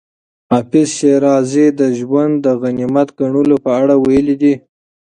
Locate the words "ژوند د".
1.99-2.47